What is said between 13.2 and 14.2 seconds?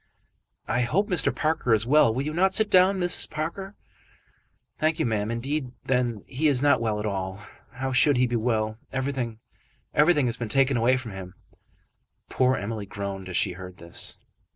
as she heard this.